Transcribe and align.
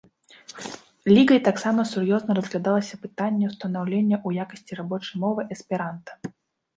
Лігай 1.15 1.39
таксама 1.47 1.83
сур'ёзна 1.89 2.31
разглядалася 2.39 2.95
пытанне 3.03 3.45
ўстанаўленне 3.51 4.15
ў 4.17 4.47
якасці 4.47 4.79
рабочай 4.81 5.21
мовы 5.25 5.41
эсперанта. 5.57 6.11